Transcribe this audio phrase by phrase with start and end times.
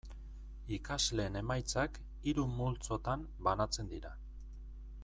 [0.77, 2.01] Ikasleen emaitzak
[2.31, 4.17] hiru multzotan banatzen dira.